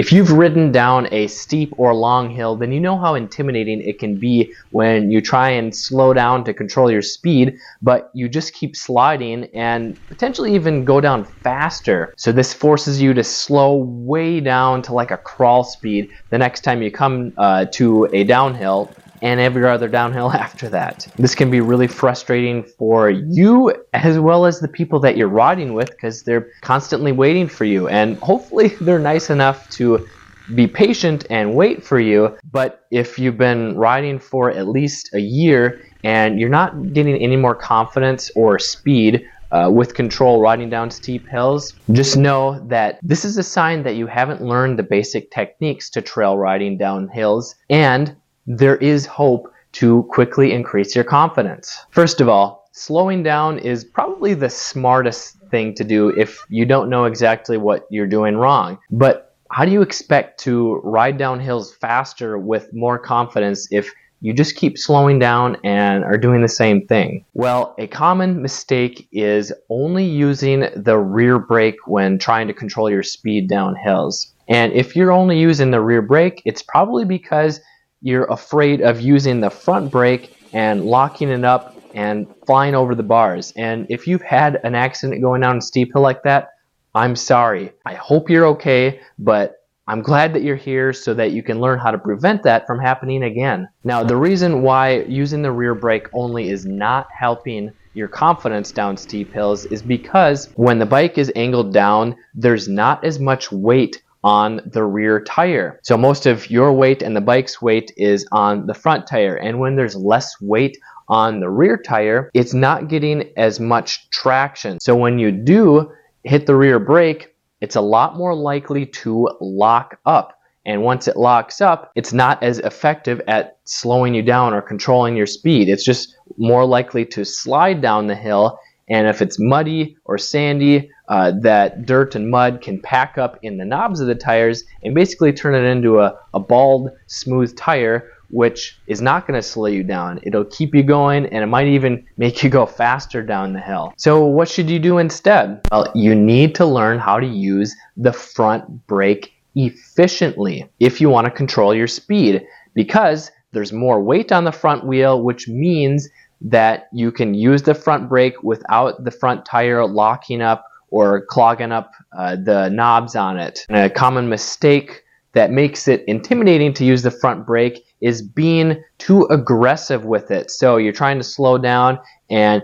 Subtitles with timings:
[0.00, 3.98] If you've ridden down a steep or long hill, then you know how intimidating it
[3.98, 8.54] can be when you try and slow down to control your speed, but you just
[8.54, 12.14] keep sliding and potentially even go down faster.
[12.16, 16.62] So this forces you to slow way down to like a crawl speed the next
[16.62, 21.06] time you come uh, to a downhill and every other downhill after that.
[21.16, 25.74] This can be really frustrating for you as well as the people that you're riding
[25.74, 30.06] with because they're constantly waiting for you and hopefully they're nice enough to
[30.54, 32.36] be patient and wait for you.
[32.50, 37.36] But if you've been riding for at least a year and you're not getting any
[37.36, 43.24] more confidence or speed uh, with control riding down steep hills, just know that this
[43.24, 47.54] is a sign that you haven't learned the basic techniques to trail riding down hills
[47.68, 48.16] and
[48.46, 51.78] there is hope to quickly increase your confidence.
[51.90, 56.90] First of all, slowing down is probably the smartest thing to do if you don't
[56.90, 58.78] know exactly what you're doing wrong.
[58.90, 64.32] But how do you expect to ride down hills faster with more confidence if you
[64.32, 67.24] just keep slowing down and are doing the same thing?
[67.34, 73.02] Well, a common mistake is only using the rear brake when trying to control your
[73.02, 74.32] speed down hills.
[74.48, 77.60] And if you're only using the rear brake, it's probably because
[78.02, 83.02] you're afraid of using the front brake and locking it up and flying over the
[83.02, 83.52] bars.
[83.56, 86.50] And if you've had an accident going down a steep hill like that,
[86.94, 87.72] I'm sorry.
[87.86, 91.78] I hope you're okay, but I'm glad that you're here so that you can learn
[91.78, 93.68] how to prevent that from happening again.
[93.84, 98.96] Now, the reason why using the rear brake only is not helping your confidence down
[98.96, 104.02] steep hills is because when the bike is angled down, there's not as much weight
[104.22, 105.80] on the rear tire.
[105.82, 109.36] So most of your weight and the bike's weight is on the front tire.
[109.36, 110.76] And when there's less weight
[111.08, 114.78] on the rear tire, it's not getting as much traction.
[114.80, 115.90] So when you do
[116.24, 120.36] hit the rear brake, it's a lot more likely to lock up.
[120.66, 125.16] And once it locks up, it's not as effective at slowing you down or controlling
[125.16, 125.68] your speed.
[125.68, 128.58] It's just more likely to slide down the hill.
[128.90, 133.56] And if it's muddy or sandy uh, that dirt and mud can pack up in
[133.56, 138.10] the knobs of the tires and basically turn it into a, a bald, smooth tire,
[138.30, 140.20] which is not going to slow you down.
[140.24, 143.94] It'll keep you going and it might even make you go faster down the hill.
[143.96, 145.60] So, what should you do instead?
[145.70, 151.26] Well, you need to learn how to use the front brake efficiently if you want
[151.26, 156.08] to control your speed because there's more weight on the front wheel, which means
[156.40, 161.72] that you can use the front brake without the front tire locking up or clogging
[161.72, 163.64] up uh, the knobs on it.
[163.68, 165.02] And a common mistake
[165.32, 170.50] that makes it intimidating to use the front brake is being too aggressive with it.
[170.50, 171.98] So you're trying to slow down
[172.28, 172.62] and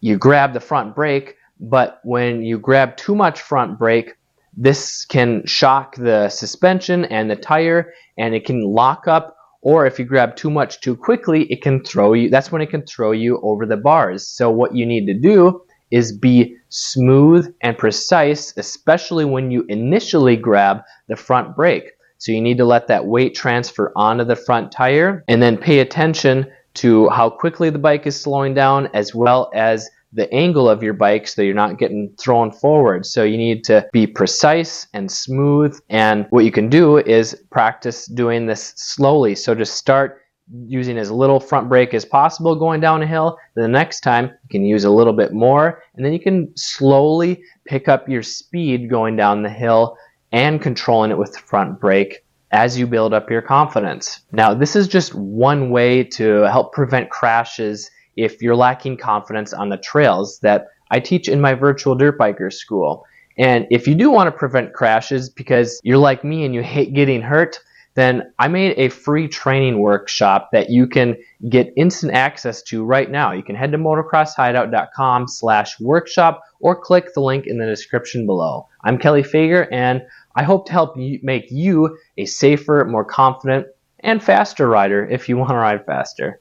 [0.00, 4.14] you grab the front brake, but when you grab too much front brake,
[4.56, 9.98] this can shock the suspension and the tire and it can lock up or if
[9.98, 13.12] you grab too much too quickly, it can throw you that's when it can throw
[13.12, 14.26] you over the bars.
[14.26, 20.36] So what you need to do is be smooth and precise, especially when you initially
[20.36, 21.92] grab the front brake.
[22.18, 25.80] So you need to let that weight transfer onto the front tire and then pay
[25.80, 30.82] attention to how quickly the bike is slowing down as well as the angle of
[30.82, 33.06] your bike so you're not getting thrown forward.
[33.06, 35.78] So you need to be precise and smooth.
[35.90, 39.34] And what you can do is practice doing this slowly.
[39.34, 40.22] So just start
[40.66, 43.36] using as little front brake as possible going down a hill.
[43.54, 47.42] The next time you can use a little bit more and then you can slowly
[47.66, 49.98] pick up your speed going down the hill
[50.32, 54.20] and controlling it with the front brake as you build up your confidence.
[54.32, 59.68] Now, this is just one way to help prevent crashes if you're lacking confidence on
[59.68, 63.04] the trails that I teach in my virtual dirt biker school.
[63.38, 66.94] And if you do want to prevent crashes because you're like me and you hate
[66.94, 67.60] getting hurt,
[67.96, 71.16] then I made a free training workshop that you can
[71.48, 73.32] get instant access to right now.
[73.32, 78.68] You can head to motocrosshideout.com slash workshop or click the link in the description below.
[78.84, 80.02] I'm Kelley Fager and
[80.34, 83.66] I hope to help you make you a safer, more confident,
[84.00, 86.40] and faster rider if you want to ride faster.